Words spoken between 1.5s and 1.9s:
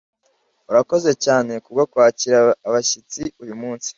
kubwo